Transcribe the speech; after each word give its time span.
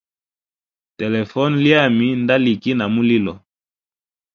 Telefone 0.99 1.53
lyami 1.63 2.07
nda 2.21 2.35
liki 2.43 2.71
na 2.75 2.85
mulilo. 2.93 3.33